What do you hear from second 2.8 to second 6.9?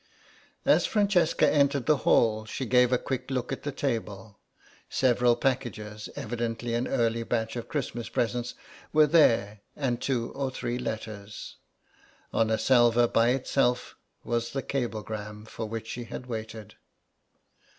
a quick look at the table; several packages, evidently an